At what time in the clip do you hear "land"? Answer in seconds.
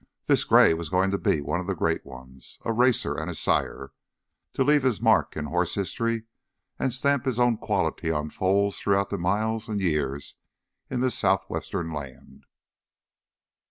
11.93-12.47